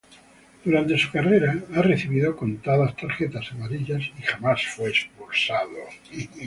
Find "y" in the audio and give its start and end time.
4.17-4.23